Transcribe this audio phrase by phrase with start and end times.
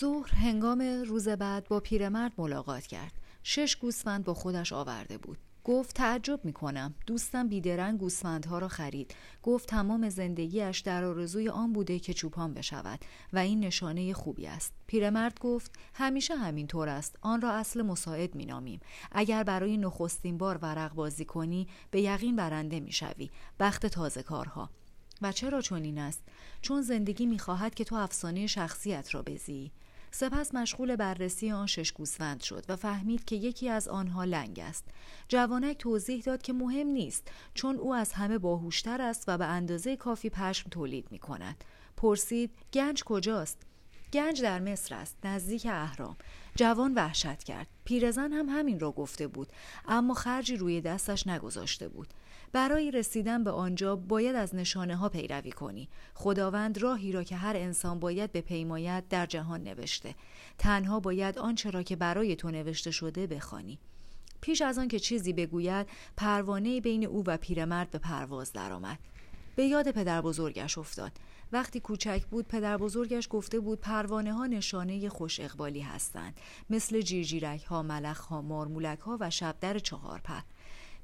[0.00, 3.12] ظهر هنگام روز بعد با پیرمرد ملاقات کرد.
[3.42, 5.38] شش گوسفند با خودش آورده بود.
[5.64, 9.14] گفت تعجب می کنم دوستم بیدرنگ گوسفندها را خرید.
[9.42, 13.00] گفت تمام زندگیش در آرزوی آن بوده که چوپان بشود
[13.32, 14.72] و این نشانه خوبی است.
[14.86, 17.16] پیرمرد گفت همیشه همین طور است.
[17.20, 18.80] آن را اصل مساعد می نامیم
[19.12, 23.30] اگر برای نخستین بار ورق بازی کنی به یقین برنده می شوی
[23.60, 24.70] بخت تازه کارها.
[25.22, 26.22] و چرا چنین است؟
[26.62, 29.72] چون زندگی می‌خواهد که تو افسانه شخصیت را بزی.
[30.16, 34.84] سپس مشغول بررسی آن شش گوسفند شد و فهمید که یکی از آنها لنگ است.
[35.28, 39.96] جوانک توضیح داد که مهم نیست چون او از همه باهوشتر است و به اندازه
[39.96, 41.64] کافی پشم تولید می کند
[41.96, 43.62] پرسید گنج کجاست؟
[44.12, 46.16] گنج در مصر است نزدیک اهرام.
[46.56, 47.66] جوان وحشت کرد.
[47.84, 49.48] پیرزن هم همین را گفته بود
[49.88, 52.08] اما خرجی روی دستش نگذاشته بود.
[52.54, 55.88] برای رسیدن به آنجا باید از نشانه ها پیروی کنی.
[56.14, 60.14] خداوند راهی را که هر انسان باید به پیمایت در جهان نوشته.
[60.58, 63.78] تنها باید آنچه را که برای تو نوشته شده بخوانی.
[64.40, 68.98] پیش از آن که چیزی بگوید پروانه بین او و پیرمرد به پرواز درآمد.
[69.56, 71.12] به یاد پدر بزرگش افتاد.
[71.52, 76.40] وقتی کوچک بود پدر بزرگش گفته بود پروانه ها نشانه خوش اقبالی هستند.
[76.70, 80.40] مثل جیرجیرک ها ملخ ها مارمولک ها و شبدر چهار پر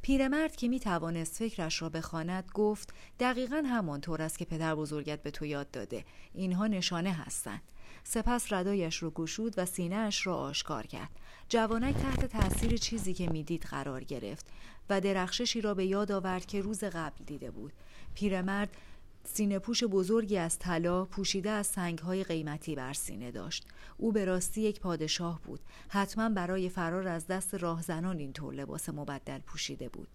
[0.02, 5.30] پیرمرد که می توانست فکرش را بخواند گفت دقیقا همانطور است که پدر بزرگت به
[5.30, 6.04] تو یاد داده.
[6.34, 7.62] اینها نشانه هستند.
[8.04, 11.10] سپس ردایش رو گشود و سینهاش را آشکار کرد.
[11.48, 14.46] جوانک تحت تاثیر چیزی که می‌دید قرار گرفت
[14.90, 17.72] و درخششی را به یاد آورد که روز قبل دیده بود.
[18.14, 18.76] پیرمرد
[19.24, 23.66] سینه پوش بزرگی از طلا پوشیده از سنگهای قیمتی بر سینه داشت.
[23.96, 25.60] او به راستی یک پادشاه بود.
[25.88, 30.08] حتما برای فرار از دست راهزنان اینطور لباس مبدل پوشیده بود.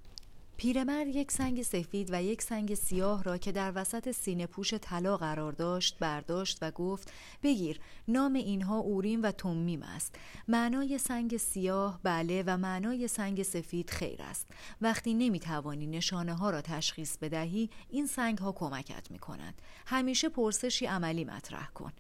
[0.57, 5.17] پیرمرد یک سنگ سفید و یک سنگ سیاه را که در وسط سینه پوش طلا
[5.17, 10.15] قرار داشت برداشت و گفت بگیر نام اینها اوریم و تومیم است.
[10.47, 14.47] معنای سنگ سیاه بله و معنای سنگ سفید خیر است.
[14.81, 20.29] وقتی نمی توانی نشانه ها را تشخیص بدهی این سنگ ها کمکت می کند همیشه
[20.29, 21.91] پرسشی عملی مطرح کن.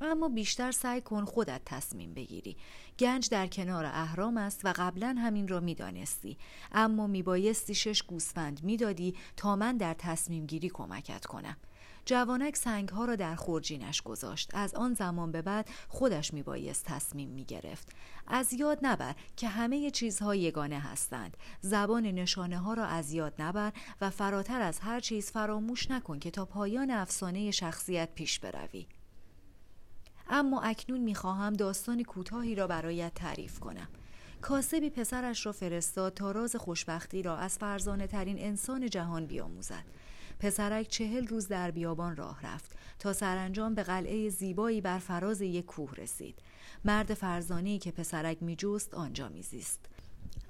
[0.00, 2.56] اما بیشتر سعی کن خودت تصمیم بگیری.
[2.98, 6.38] گنج در کنار اهرام است و قبلا همین را می‌دانستی.
[6.72, 11.56] اما میبایستی شش گوسفند می‌دادی تا من در تصمیم گیری کمکت کنم.
[12.04, 14.54] جوانک سنگ ها را در خورجینش گذاشت.
[14.54, 17.88] از آن زمان به بعد خودش میبایست تصمیم می‌گرفت.
[18.26, 21.36] از یاد نبر که همه چیزها یگانه هستند.
[21.60, 26.30] زبان نشانه ها را از یاد نبر و فراتر از هر چیز فراموش نکن که
[26.30, 28.86] تا پایان افسانه شخصیت پیش بروی.
[30.30, 33.88] اما اکنون می‌خواهم داستان کوتاهی را برایت تعریف کنم.
[34.40, 39.84] کاسبی پسرش را فرستاد تا راز خوشبختی را از فرزانه ترین انسان جهان بیاموزد.
[40.40, 45.66] پسرک چهل روز در بیابان راه رفت تا سرانجام به قلعه زیبایی بر فراز یک
[45.66, 46.38] کوه رسید.
[46.84, 49.80] مرد فرزانه‌ای که پسرک میجست آنجا میزیست.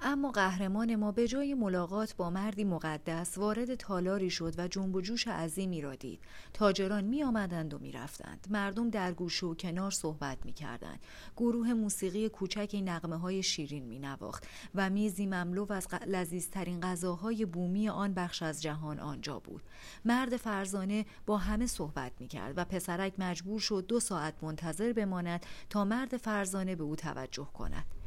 [0.03, 5.01] اما قهرمان ما به جای ملاقات با مردی مقدس وارد تالاری شد و جنب و
[5.01, 6.19] جوش عظیمی را دید.
[6.53, 10.99] تاجران می آمدند و می رفتند مردم در گوشه و کنار صحبت می کردند
[11.37, 17.89] گروه موسیقی کوچکی نقمه های شیرین می نواخت و میزی مملو از لذیذترین غذاهای بومی
[17.89, 19.61] آن بخش از جهان آنجا بود.
[20.05, 25.45] مرد فرزانه با همه صحبت می کرد و پسرک مجبور شد دو ساعت منتظر بماند
[25.69, 28.00] تا مرد فرزانه به او توجه کند.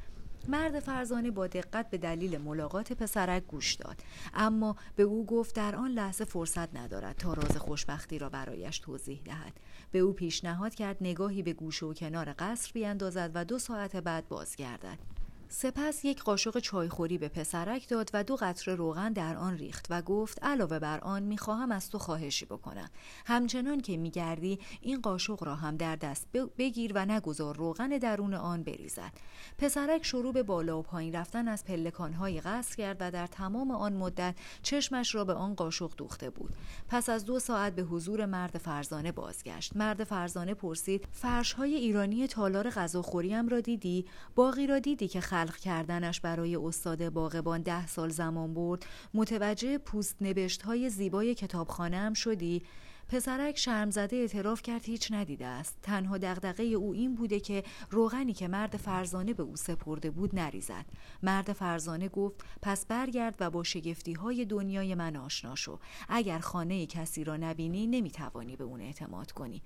[0.49, 3.97] مرد فرزانه با دقت به دلیل ملاقات پسرک گوش داد.
[4.35, 9.23] اما به او گفت در آن لحظه فرصت ندارد تا راز خوشبختی را برایش توضیح
[9.25, 9.53] دهد.
[9.93, 14.29] به او پیشنهاد کرد نگاهی به گوشه و کنار قصر بیاندازد و دو ساعت بعد
[14.29, 15.14] بازگردد.
[15.57, 20.03] سپس یک قاشق چایخوری به پسرک داد و دو قطره روغن در آن ریخت و
[20.03, 22.91] گفت علاوه بر آن می‌خواهم از تو خواهشی بکنم.
[23.27, 28.63] همچنان که میگردی این قاشق را هم در دست بگیر و نگذار روغن درون آن
[28.63, 29.13] بریزد.
[29.59, 33.93] پسرک شروع به بالا و پایین رفتن از پلکانهای قصر کرد و در تمام آن
[33.93, 36.55] مدت چشمش را به آن قاشق دوخته بود.
[36.89, 39.77] پس از دو ساعت به حضور مرد فرزانه بازگشت.
[39.77, 46.21] مرد فرزانه پرسید فرشهای ایرانی تالار غذاخوریم را دیدی؟ باقی را دیدی که خلق کردنش
[46.21, 48.87] برای استاد باغبان ده سال زمان برد.
[49.15, 52.63] متوجه پوست نبشت های زیبای کتابخانه هم شدی؟
[53.09, 55.79] پسرک شرمزده اعتراف کرد هیچ ندیده است.
[55.83, 60.85] تنها دغدغه او این بوده که روغنی که مرد فرزانه به او سپرده بود نریزد.
[61.23, 65.79] مرد فرزانه گفت پس برگرد و با شگفتی های دنیای من آشنا شو.
[66.09, 69.63] اگر خانه کسی را نبینی نمی‌توانی به اون اعتماد کنی.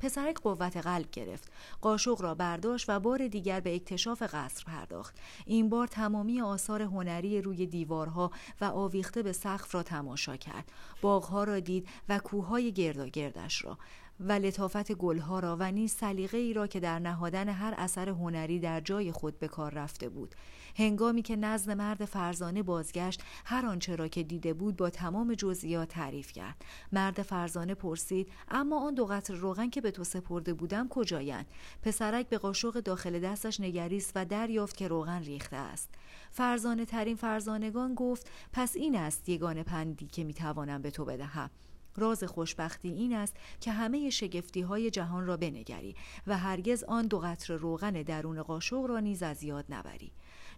[0.00, 1.52] پسرک قوت قلب گرفت.
[1.80, 5.16] قاشق را برداشت و بار دیگر به اکتشاف قصر پرداخت.
[5.46, 8.30] این بار تمامی آثار هنری روی دیوارها
[8.60, 10.72] و آویخته به سقف را تماشا کرد.
[11.02, 13.78] باغها را دید و کوههای گرداگردش را.
[14.20, 18.58] و لطافت گلها را و نیز سلیقه ای را که در نهادن هر اثر هنری
[18.58, 20.34] در جای خود به کار رفته بود.
[20.76, 25.88] هنگامی که نزد مرد فرزانه بازگشت هر آنچه را که دیده بود با تمام جزئیات
[25.88, 26.64] تعریف کرد.
[26.92, 31.46] مرد فرزانه پرسید اما آن دو قطر روغن که به تو سپرده بودم کجایند؟
[31.82, 35.90] پسرک به قاشق داخل دستش نگریست و دریافت که روغن ریخته است.
[36.30, 41.50] فرزانه ترین فرزانگان گفت پس این است یگان پندی که می‌توانم به تو بدهم.
[41.96, 47.18] راز خوشبختی این است که همه شگفتی های جهان را بنگری و هرگز آن دو
[47.18, 50.12] قطر روغن درون قاشق را نیز از یاد نبری.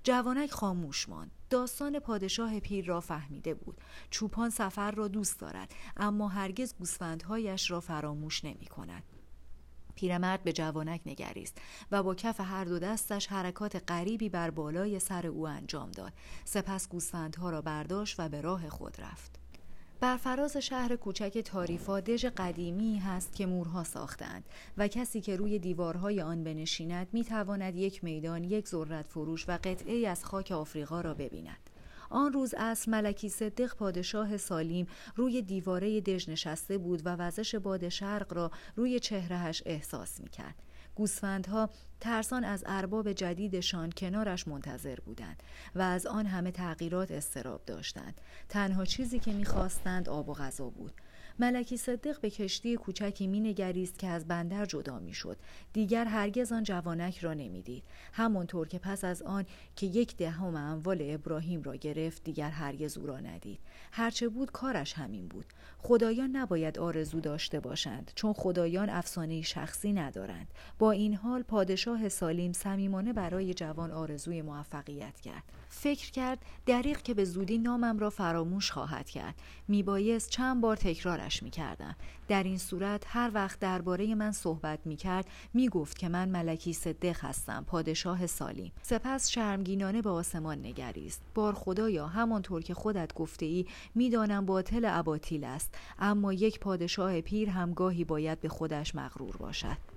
[0.05, 1.31] جوانک خاموش ماند.
[1.51, 3.81] داستان پادشاه پیر را فهمیده بود.
[4.11, 9.03] چوپان سفر را دوست دارد اما هرگز گوسفندهایش را فراموش نمی کند.
[9.95, 11.59] پیرمرد به جوانک نگریست
[11.91, 16.13] و با کف هر دو دستش حرکات غریبی بر بالای سر او انجام داد.
[16.45, 19.39] سپس گوسفندها را برداشت و به راه خود رفت.
[20.01, 24.45] بر فراز شهر کوچک تاریفا دژ قدیمی هست که مورها ساختند
[24.79, 30.09] و کسی که روی دیوارهای آن بنشیند می‌تواند یک میدان یک ذرت فروش و قطعه
[30.09, 31.71] از خاک آفریقا را ببیند.
[32.11, 37.89] آن روز از ملکی صدق پادشاه سالیم روی دیواره دژ نشسته بود و وزش باد
[37.89, 40.66] شرق را روی چهرهش احساس می‌کرد.
[40.97, 41.71] گوسفندها
[42.01, 45.43] ترسان از ارباب جدیدشان کنارش منتظر بودند
[45.75, 48.21] و از آن همه تغییرات استراب داشتند.
[48.49, 50.93] تنها چیزی که می‌خواستند آب و غذا بود.
[51.39, 55.37] ملکی صدق به کشتی کوچکی مینگریست که از بندر جدا می‌شد.
[55.73, 57.85] دیگر هرگز آن جوانک را نمی‌دید.
[58.13, 59.45] همانطور که پس از آن
[59.77, 63.59] که یک دهم اموال ابراهیم را گرفت دیگر هرگز او را ندید.
[63.93, 65.47] هرچه بود کارش همین بود.
[65.79, 70.49] خدایان نباید آرزو داشته باشند چون خدایان افسانه شخصی ندارند.
[70.79, 75.43] با این حال پادشاه سالیم صمیمانه برای جوان آرزوی موفقیت کرد.
[75.79, 79.35] فکر کرد دریق که به زودی نامم را فراموش خواهد کرد.
[79.69, 81.97] میبایست چند بار تکرارش می‌کردم.
[82.29, 87.65] در این صورت هر وقت درباره من صحبت می‌کرد می‌گفت که من ملکی صدق هستم
[87.67, 91.23] پادشاه سالیم سپس شرمگینانه به آسمان نگریست.
[91.35, 95.75] بار خدایا همانطور که خودت گفته ای می‌دانم باطل اباطیل است.
[95.99, 99.96] اما یک پادشاه پیر همگاهی باید به خودش مغرور باشد.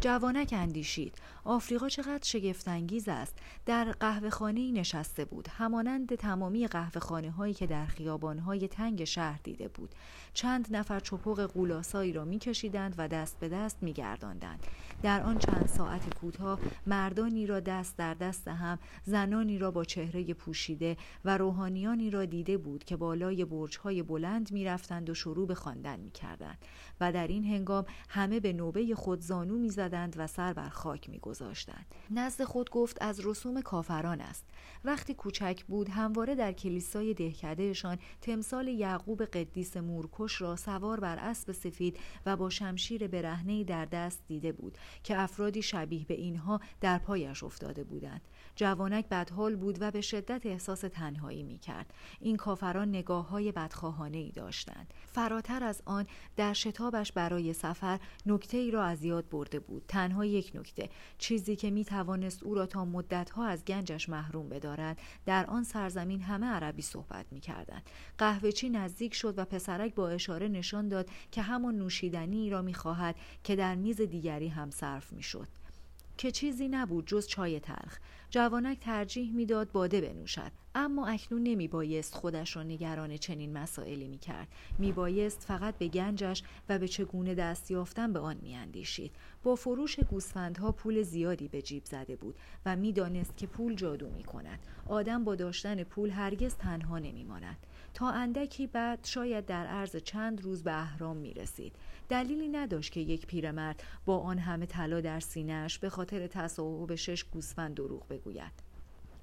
[0.00, 1.14] جوانک اندیشید.
[1.44, 3.38] آفریقا چقدر شگفتانگیز است.
[3.66, 5.48] در قهوهخانه نشسته بود.
[5.48, 9.94] همانند تمامی قهوهخانه هایی که در خیابان های تنگ شهر دیده بود.
[10.34, 14.66] چند نفر چپق قولاسایی را میکشیدند و دست به دست میگرداندند.
[15.02, 20.34] در آن چند ساعت کوتاه مردانی را دست در دست هم زنانی را با چهره
[20.34, 26.00] پوشیده و روحانیانی را دیده بود که بالای برجهای بلند می‌رفتند و شروع به خواندن
[26.00, 26.58] می‌کردند.
[27.00, 31.86] و در این هنگام همه به نوبه خود زانو می‌زدند و سر بر خاک میگذاشتند
[32.10, 34.44] نزد خود گفت از رسوم کافران است
[34.84, 41.52] وقتی کوچک بود همواره در کلیسای دهکدهشان تمثال یعقوب قدیس مورکش را سوار بر اسب
[41.52, 46.98] سفید و با شمشیر برهنه در دست دیده بود که افرادی شبیه به اینها در
[46.98, 48.20] پایش افتاده بودند
[48.58, 51.94] جوانک بدحال بود و به شدت احساس تنهایی می کرد.
[52.20, 54.94] این کافران نگاه های بدخواهانه ای داشتند.
[55.06, 56.06] فراتر از آن
[56.36, 59.77] در شتابش برای سفر نکته ای را از یاد برده بود.
[59.88, 60.88] تنها یک نکته
[61.18, 66.20] چیزی که می توانست او را تا مدتها از گنجش محروم بدارد در آن سرزمین
[66.20, 67.82] همه عربی صحبت می کردند.
[68.18, 73.16] قهوهچی نزدیک شد و پسرک با اشاره نشان داد که همان نوشیدنی را می خواهد
[73.44, 75.48] که در میز دیگری هم صرف می شد.
[76.18, 77.98] که چیزی نبود جز چای تلخ.
[78.30, 80.52] جوانک ترجیح می‌داد باده بنوشد.
[80.74, 84.48] اما اکنون نمی بایست خودش را نگران چنین مسائلی می کرد
[84.78, 89.12] می بایست فقط به گنجش و به چگونه دست یافتن به آن می اندیشید.
[89.42, 94.24] با فروش گوسفندها پول زیادی به جیب زده بود و می‌دانست که پول جادو می
[94.24, 94.58] کند
[94.88, 97.56] آدم با داشتن پول هرگز تنها نمی ماند
[97.94, 101.72] تا اندکی بعد شاید در عرض چند روز به اهرام می رسید
[102.08, 107.24] دلیلی نداشت که یک پیرمرد با آن همه طلا در سینهاش به خاطر تصاحب شش
[107.24, 108.68] گوسفند دروغ بگوید.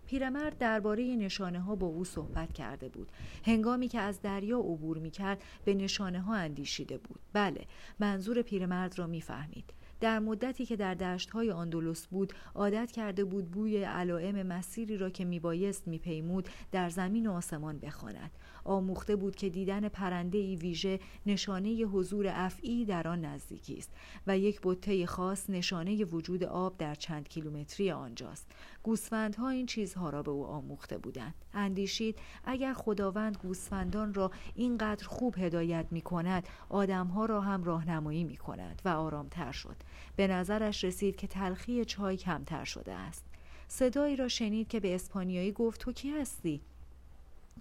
[0.07, 3.11] پیرمرد درباره نشانه ها با او صحبت کرده بود.
[3.45, 7.19] هنگامی که از دریا عبور می کرد به نشانه ها اندیشیده بود.
[7.33, 7.65] بله
[7.99, 9.73] منظور پیرمرد را می‌فهمید.
[9.99, 15.25] در مدتی که در دشتهای آندولوس بود عادت کرده بود بوی علائم مسیری را که
[15.25, 18.31] میبایست میپیمود در زمین و آسمان بخواند.
[18.65, 23.91] آموخته بود که دیدن پرنده ای ویژه نشانه حضور افعی در آن نزدیکی است
[24.27, 28.51] و یک بطه خاص نشانه وجود آب در چند کیلومتری آنجاست.
[28.83, 31.33] گوسفندها این چیزها را به او آموخته بودند.
[31.53, 38.37] اندیشید اگر خداوند گوسفندان را اینقدر خوب هدایت می کند آدمها را هم راهنمایی می
[38.37, 39.75] کند و آرامتر شد.
[40.15, 43.25] به نظرش رسید که تلخی چای کمتر شده است.
[43.67, 46.61] صدایی را شنید که به اسپانیایی گفت تو کی هستی؟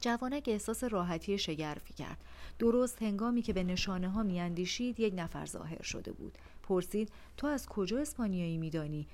[0.01, 2.25] جوانک احساس راحتی شگرفی کرد.
[2.59, 6.39] درست هنگامی که به نشانه ها میاندیشید یک نفر ظاهر شده بود.
[6.63, 9.07] پرسید تو از کجا اسپانیایی میدانی؟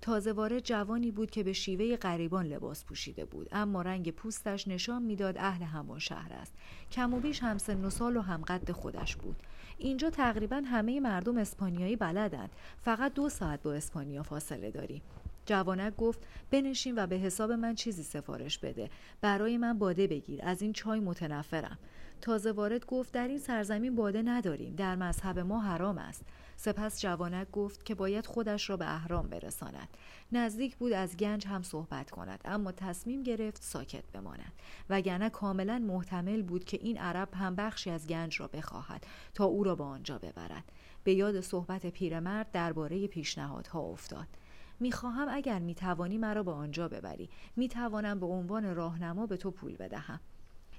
[0.00, 5.02] تازه وارد جوانی بود که به شیوه غریبان لباس پوشیده بود اما رنگ پوستش نشان
[5.02, 6.54] می‌داد اهل همان شهر است.
[6.92, 9.36] کم و بیش هم سن و سال و هم قد خودش بود.
[9.78, 12.50] اینجا تقریبا همه مردم اسپانیایی بلدند.
[12.82, 15.02] فقط دو ساعت با اسپانیا فاصله داریم.
[15.50, 18.90] جوانک گفت بنشین و به حساب من چیزی سفارش بده.
[19.20, 21.78] برای من باده بگیر از این چای متنفرم.
[22.20, 26.24] تازه وارد گفت در این سرزمین باده نداریم در مذهب ما حرام است.
[26.56, 29.88] سپس جوانک گفت که باید خودش را به اهرام برساند.
[30.32, 34.52] نزدیک بود از گنج هم صحبت کند اما تصمیم گرفت ساکت بماند.
[34.90, 39.64] وگرنه کاملا محتمل بود که این عرب هم بخشی از گنج را بخواهد تا او
[39.64, 40.64] را به آنجا ببرد.
[41.04, 44.26] به یاد صحبت پیرمرد درباره پیشنهادها افتاد.
[44.80, 50.20] می‌خواهم اگر می‌توانی مرا به آنجا ببری می‌توانم به عنوان راهنما به تو پول بدهم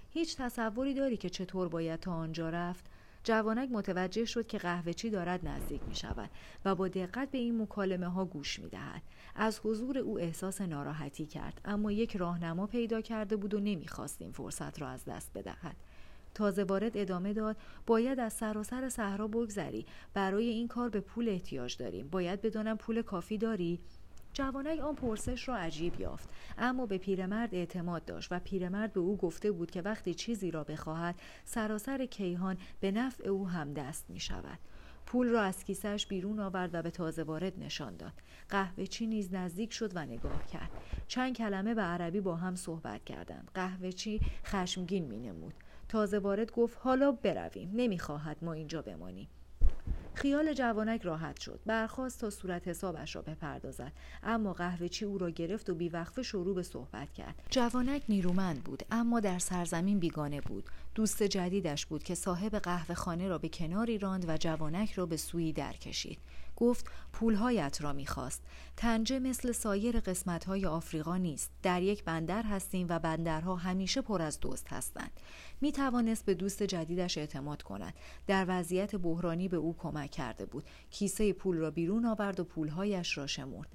[0.10, 2.86] هیچ تصوری داری که چطور باید تا آنجا رفت
[3.24, 6.30] جوانک متوجه شد که قهوه چی دارد نزدیک می شود
[6.66, 9.02] و با دقت به این مکالمه ها گوش می دهد.
[9.36, 14.32] از حضور او احساس ناراحتی کرد اما یک راهنما پیدا کرده بود و نمی‌خواست این
[14.32, 15.76] فرصت را از دست بدهد.
[16.34, 19.86] تازه وارد ادامه داد باید از سراسر صحرا بگذری.
[20.14, 22.08] برای این کار به پول احتیاج داریم.
[22.08, 23.80] باید بدانم پول کافی داری؟
[24.34, 26.30] جوانک آن پرسش را عجیب یافت.
[26.58, 30.64] اما به پیرمرد اعتماد داشت و پیرمرد به او گفته بود که وقتی چیزی را
[30.64, 34.60] بخواهد سراسر کیهان به نفع او هم دست می شود.
[35.06, 38.14] پول را از کیسهش بیرون آورد و به تازه وارد نشان داد.
[38.50, 40.72] قهوه چی نیز نزدیک شد و نگاه کرد.
[41.08, 43.52] چند کلمه به عربی با هم صحبت کردند.
[43.54, 45.54] قهوه چی خشمگین می نمود.
[45.92, 49.28] تازه وارد گفت حالا برویم نمی‌خواهد ما اینجا بمانیم.
[50.14, 51.60] خیال جوانک راحت شد.
[51.66, 53.92] برخواست تا صورت حسابش را بپردازد.
[54.24, 57.36] اما قهوه چی او را گرفت و بیوقفه شروع به صحبت کرد.
[57.50, 60.64] جوانک نیرومند بود اما در سرزمین بیگانه بود.
[60.96, 65.18] دوست جدیدش بود که صاحب قهوه خانه را به کناری راند و جوانک را به
[65.18, 66.20] سوی در کشید
[66.62, 68.44] گفت پولهایت را می‌خواست.
[68.78, 71.52] تنجه مثل سایر قسمتهای آفریقا نیست.
[71.64, 75.12] در یک بندر هستیم و بندرها همیشه پر از دوست هستند.
[75.62, 77.94] می توانست به دوست جدیدش اعتماد کند.
[78.28, 80.64] در وضعیت بحرانی به او کمک کرده بود.
[80.90, 83.70] کیسه پول را بیرون آورد و پولهایش را شمرد.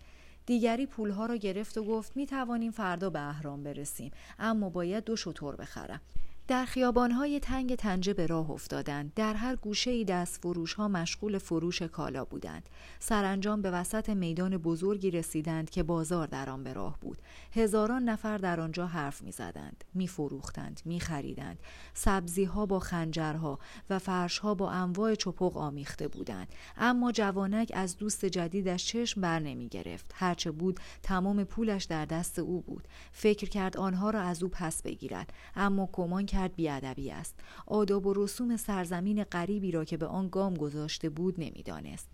[0.46, 4.10] دیگری پولها را گرفت و گفت می توانیم فردا به اهرام برسیم.
[4.38, 6.00] اما باید دو شطور بخرم.
[6.48, 9.12] در خیابانهای تنگ تنجه به راه افتادند.
[9.14, 12.68] در هر گوشه ای دست فروش ها مشغول فروش کالا بودند.
[12.98, 17.18] سرانجام به وسط میدان بزرگی رسیدند که بازار در آن به راه بود.
[17.52, 21.58] هزاران نفر در آنجا حرف می زدند می فروختند می خریدند
[21.94, 23.58] سبزی ها با خنجرها
[23.90, 26.48] و فرش ها با انواع چپق آمیخته بودند.
[26.76, 32.38] اما جوانک از دوست جدیدش چشم بر نمی گرفت هرچه بود تمام پولش در دست
[32.38, 32.88] او بود.
[33.12, 35.32] فکر کرد آنها را از او پس بگیرد.
[35.56, 37.34] اما کمان کرد بیادبی است.
[37.66, 42.08] آداب و رسوم سرزمین غریبی را که به آن گام گذاشته بود نمی‌دانست.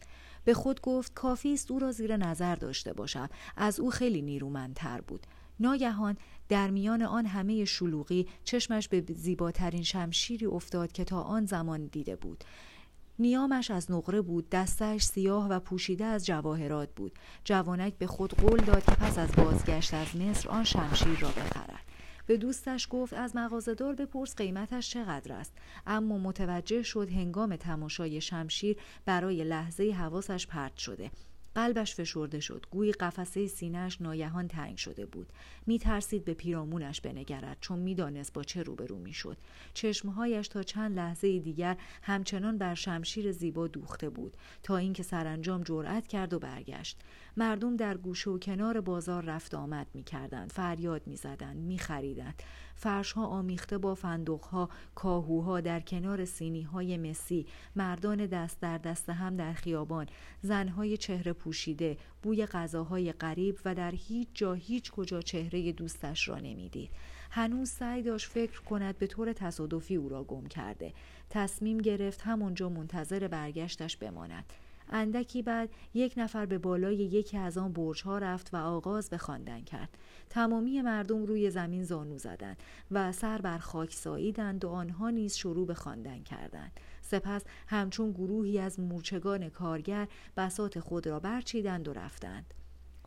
[0.44, 3.28] به خود گفت کافی است او را زیر نظر داشته باشم.
[3.56, 5.26] از او خیلی نیرومندتر بود.
[5.60, 6.16] ناگهان
[6.48, 12.16] در میان آن همه شلوغی چشمش به زیباترین شمشیری افتاد که تا آن زمان دیده
[12.16, 12.44] بود.
[13.18, 17.12] نیامش از نقره بود دستش سیاه و پوشیده از جواهرات بود.
[17.44, 21.91] جوانک به خود قول داد که پس از بازگشت از مصر آن شمشیر را بخرد.
[22.26, 25.52] به دوستش گفت از مغازهدار بپرس قیمتش چقدر است.
[25.86, 31.10] اما متوجه شد هنگام تماشای شمشیر برای لحظه حواسش پرت شده.
[31.54, 32.66] قلبش فشرده شد.
[32.70, 35.32] گویی قفسه سینهش ناگهان تنگ شده بود.
[35.66, 39.36] می ترسید به پیرامونش بنگرد چون می‌دانست با چه روبرو می‌شد.
[39.74, 46.06] چشمهایش تا چند لحظه دیگر همچنان بر شمشیر زیبا دوخته بود تا اینکه سرانجام جرأت
[46.06, 46.98] کرد و برگشت.
[47.36, 52.42] مردم در گوشه و کنار بازار رفت آمد می کردند فریاد می زدند می خریدند
[52.82, 57.46] فرشها آمیخته با فندقها کاهوها در کنار سینی های مسی.
[57.76, 60.06] مردان دست در دست هم در خیابان.
[60.40, 66.38] زنهای چهره پوشیده بوی غذاهای غریب و در هیچ جا هیچ کجا چهره دوستش را
[66.38, 66.90] نمی‌دید.
[67.30, 70.92] هنوز سعی داشت فکر کند به طور تصادفی او را گم کرده.
[71.30, 74.44] تصمیم گرفت همونجا منتظر برگشتش بماند.
[74.92, 79.18] اندکی بعد یک نفر به بالای یکی از آن برج ها رفت و آغاز به
[79.18, 79.98] خواندن کرد.
[80.30, 85.66] تمامی مردم روی زمین زانو زدند و سر بر خاک ساییدند و آنها نیز شروع
[85.66, 86.72] به خواندن کردند.
[87.00, 92.54] سپس همچون گروهی از مورچگان کارگر بسات خود را برچیدند و رفتند.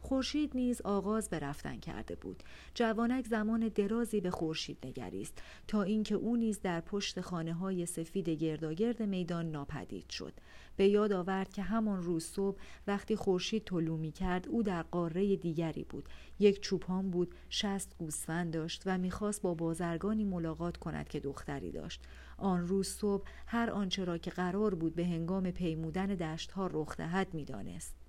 [0.05, 2.43] خورشید نیز آغاز به رفتن کرده بود.
[2.73, 8.29] جوانک زمان درازی به خورشید نگریست تا اینکه او نیز در پشت خانه های سفید
[8.29, 10.33] گرداگرد میدان ناپدید شد.
[10.75, 12.57] به یاد آورد که همان روز صبح
[12.87, 16.09] وقتی خورشید طلوع می کرد او در قاره دیگری بود.
[16.39, 22.01] یک چوپان بود شست گوسفند داشت و می‌خواست با بازرگانی ملاقات کند که دختری داشت.
[22.37, 27.33] آن روز صبح هر آنچه را که قرار بود به هنگام پیمودن دشتها رخ دهد
[27.33, 28.04] می‌دانست.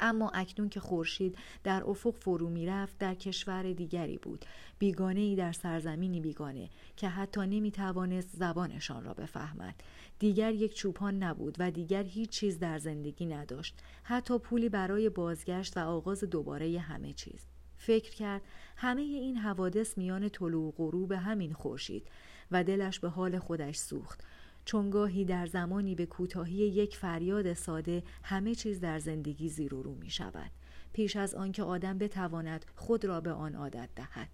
[0.00, 4.44] اما اکنون که خورشید در افق فرو می‌رفت در کشور دیگری بود.
[4.78, 9.74] بیگانه ای در سرزمینی بیگانه که حتی نمی توانست زبانشان را بفهمد.
[10.18, 13.78] دیگر یک چوپان نبود و دیگر هیچ چیز در زندگی نداشت.
[14.02, 17.46] حتی پولی برای بازگشت و آغاز دوباره همه چیز.
[17.76, 18.42] فکر کرد
[18.76, 22.08] همه این حوادث میان طلوع و غروب همین خورشید
[22.50, 24.20] و دلش به حال خودش سوخت.
[24.64, 29.82] چون گاهی در زمانی به کوتاهی یک فریاد ساده همه چیز در زندگی زیر و
[29.82, 30.50] رو می شود.
[30.92, 34.28] پیش از آنکه آدم بتواند خود را به آن عادت دهد.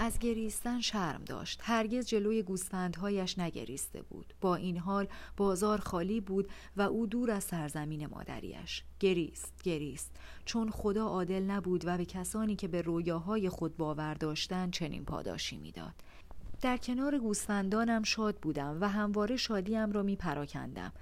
[0.00, 1.60] از گریستن شرم داشت.
[1.62, 4.34] هرگز جلوی گوسفندهایش نگریسته بود.
[4.40, 8.84] با این حال بازار خالی بود و او دور از سرزمین مادریش.
[9.00, 10.16] گریست گریست.
[10.44, 15.58] چون خدا عادل نبود و به کسانی که به رویاهای خود باور داشتند چنین پاداشی
[15.58, 15.94] می‌داد.
[16.60, 20.92] در کنار گوسفندانم شاد بودم و همواره شادیم را می پراکندم.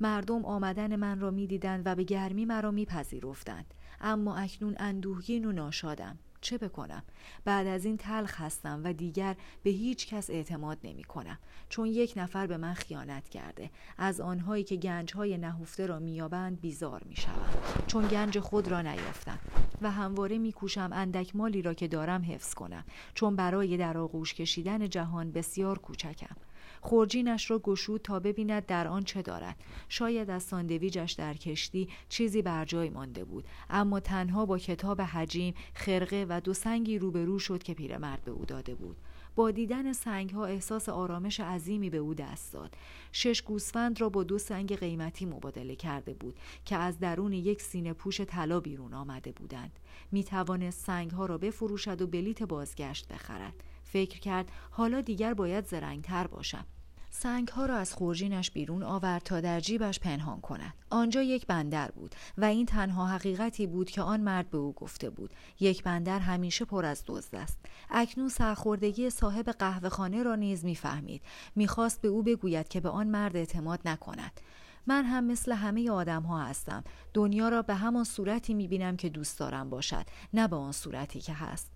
[0.00, 3.74] مردم آمدن من را می دیدند و به گرمی مرا می پذیرفتند.
[4.00, 6.18] اما اکنون اندوهگین و ناشادم.
[6.46, 7.02] چه بکنم.
[7.44, 11.38] بعد از این تلخ هستم و دیگر به هیچ کس اعتماد نمی کنم
[11.68, 13.70] چون یک نفر به من خیانت کرده.
[13.98, 17.48] از آنهایی که گنج های نهفته را میابند بیزار می شوم
[17.86, 19.38] چون گنج خود را نیافتم
[19.82, 22.84] و همواره میکوشم اندک مالی را که دارم حفظ کنم
[23.14, 26.36] چون برای در آغوش کشیدن جهان بسیار کوچکم.
[26.86, 29.56] خورجینش را گشود تا ببیند در آن چه دارد.
[29.88, 33.44] شاید از ساندویجش در کشتی چیزی بر جای مانده بود.
[33.70, 38.44] اما تنها با کتاب حجیم خرقه و دو سنگی روبرو شد که پیرمرد به او
[38.44, 38.96] داده بود.
[39.34, 42.74] با دیدن سنگ ها احساس آرامش عظیمی به او دست داد.
[43.12, 47.92] شش گوسفند را با دو سنگ قیمتی مبادله کرده بود که از درون یک سینه
[47.92, 49.78] پوش طلا بیرون آمده بودند.
[50.12, 53.54] می توانست سنگ ها را بفروشد و بلیت بازگشت بخرد.
[53.82, 56.66] فکر کرد حالا دیگر باید زرنگتر باشم.
[57.18, 60.74] سنگ ها را از خورجینش بیرون آورد تا در جیبش پنهان کند.
[60.90, 65.10] آنجا یک بندر بود و این تنها حقیقتی بود که آن مرد به او گفته
[65.10, 65.34] بود.
[65.60, 67.58] یک بندر همیشه پر از دزد است.
[67.90, 71.22] اکنون سرخوردگی صاحب قهوهخانه را نیز می‌فهمید.
[71.54, 74.40] می‌خواست به او بگوید که به آن مرد اعتماد نکند.
[74.86, 76.84] من هم مثل همه آدم ها هستم.
[77.14, 80.06] دنیا را به همان صورتی می بینم که دوست دارم باشد.
[80.32, 81.75] نه به آن صورتی که هست.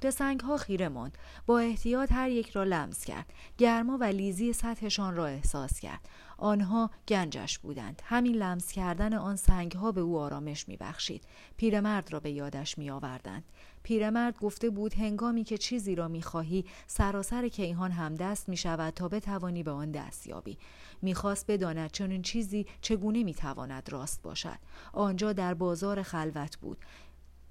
[0.00, 1.18] به سنگ ها خیره ماند.
[1.46, 3.32] با احتیاط هر یک را لمس کرد.
[3.58, 6.08] گرما و لیزی سطحشان را احساس کرد.
[6.38, 8.02] آنها گنجش بودند.
[8.04, 11.24] همین لمس کردن آن سنگ ها به او آرامش میبخشید.
[11.56, 13.44] پیرمرد را به یادش می آوردند
[13.82, 19.08] پیرمرد گفته بود هنگامی که چیزی را می‌خواهی سراسر کیهان هم دست می شود تا
[19.08, 20.58] بتوانی به آن دست یابی.
[21.02, 24.58] می‌خواست بداند چنین چیزی چگونه می‌تواند راست باشد.
[24.92, 26.78] آنجا در بازار خلوت بود.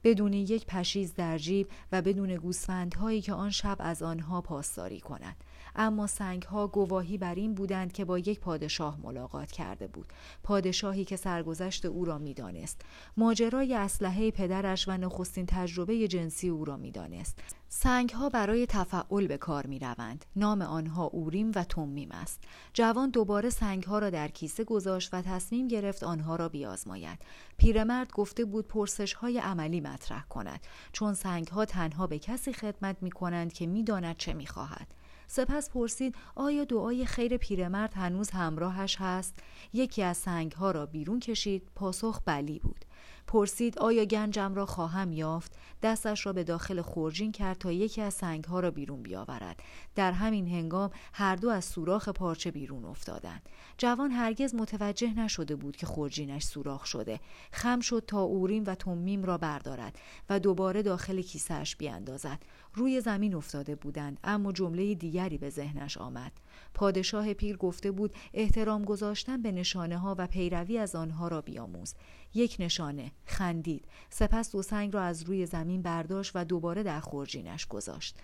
[0.03, 5.35] بدون یک پشیز در جیب و بدون گوسفندهایی که آن شب از آنها پاسداری کند.
[5.77, 10.13] اما سنگها گواهی بر این بودند که با یک پادشاه ملاقات کرده بود
[10.43, 12.81] پادشاهی که سرگذشت او را می‌دانست
[13.17, 19.37] ماجرای اسلحه پدرش و نخستین تجربه جنسی او را می‌دانست سنگ ها برای تفعول به
[19.37, 20.25] کار می روند.
[20.35, 22.43] نام آنها اوریم و تومیم است.
[22.73, 27.19] جوان دوباره سنگ ها را در کیسه گذاشت و تصمیم گرفت آنها را بیازماید.
[27.57, 30.59] پیرمرد گفته بود پرسش های عملی مطرح کند
[30.91, 34.87] چون سنگ ها تنها به کسی خدمت می کنند که می داند چه می خواهد.
[35.27, 39.39] سپس پرسید آیا دعای خیر پیرمرد هنوز همراهش هست؟
[39.73, 42.85] یکی از سنگ ها را بیرون کشید پاسخ بلی بود.
[43.27, 48.13] پرسید آیا گنجم را خواهم یافت؟ دستش را به داخل خورجین کرد تا یکی از
[48.13, 49.59] سنگها را بیرون بیاورد.
[49.95, 53.41] در همین هنگام هر دو از سوراخ پارچه بیرون افتادند.
[53.77, 57.19] جوان هرگز متوجه نشده بود که خورجینش سوراخ شده.
[57.51, 62.39] خم شد تا اوریم و تومیم را بردارد و دوباره داخل کیسهش بیاندازد
[62.77, 66.31] روی زمین افتاده بودند اما جمله دیگری به ذهنش آمد.
[66.73, 71.93] پادشاه پیر گفته بود احترام گذاشتن به نشانه ها و پیروی از آنها را بیاموز.
[72.33, 73.85] یک نشانه خندید.
[74.09, 78.17] سپس دو سنگ را از روی زمین برداشت و دوباره در خورجینش گذاشت.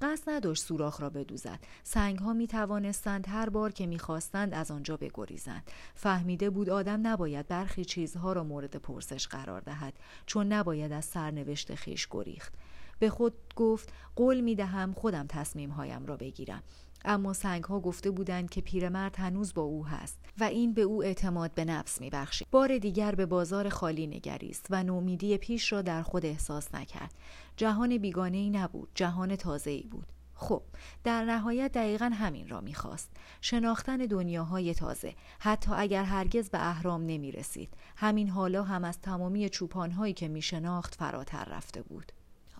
[0.00, 1.58] قصد نداشت سوراخ را بدوزد.
[1.82, 5.70] سنگ ها می توانستند هر بار که می‌خواستند از آنجا بگریزند.
[5.94, 9.94] فهمیده بود آدم نباید برخی چیزها را مورد پرسش قرار دهد
[10.26, 12.54] چون نباید از سرنوشت خیش گریخت.
[12.98, 16.62] به خود گفت قول می دهم خودم تصمیم هایم را بگیرم.
[17.04, 21.04] اما سنگ ها گفته بودند که پیرمرد هنوز با او هست و این به او
[21.04, 22.48] اعتماد به نفس میبخشید.
[22.50, 27.14] بار دیگر به بازار خالی نگریست و نومیدی پیش را در خود احساس نکرد.
[27.56, 30.06] جهان بیگانه ای نبود جهان تازه ای بود.
[30.34, 30.62] خب
[31.04, 33.10] در نهایت دقیقا همین را می‌خواست.
[33.40, 35.14] شناختن دنیاهای تازه.
[35.38, 40.42] حتی اگر هرگز به اهرام نمی رسید همین حالا هم از تمامی چوپانهایی که می
[40.42, 42.12] شناخت فراتر رفته بود.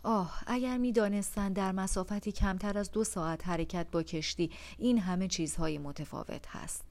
[0.04, 5.28] آه اگر می دانستن در مسافتی کمتر از دو ساعت حرکت با کشتی این همه
[5.28, 6.84] چیزهای متفاوت هست.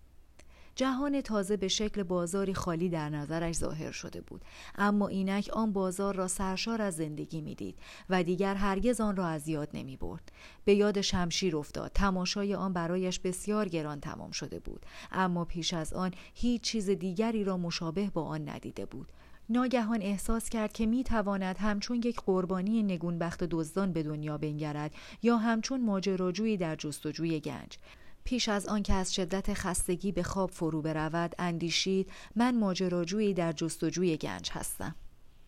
[0.75, 4.41] جهان تازه به شکل بازاری خالی در نظرش ظاهر شده بود.
[4.75, 7.75] اما اینک آن بازار را سرشار از زندگی می‌دید
[8.09, 10.31] و دیگر هرگز آن را از یاد نمی برد
[10.65, 11.91] به یاد شمشیر افتاد.
[11.93, 14.85] تماشای آن برایش بسیار گران تمام شده بود.
[15.11, 19.11] اما پیش از آن هیچ چیز دیگری را مشابه با آن ندیده بود.
[19.49, 25.37] ناگهان احساس کرد که می تواند همچون یک قربانی نگونبخت دزدان به دنیا بنگرد یا
[25.37, 27.77] همچون ماجراجویی در جستجوی گنج.
[28.23, 33.51] پیش از آن که از شدت خستگی به خواب فرو برود اندیشید من ماجراجویی در
[33.51, 34.95] جستجوی گنج هستم.